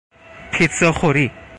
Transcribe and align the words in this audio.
پیتزا 0.51 0.91
خوری 0.91 1.31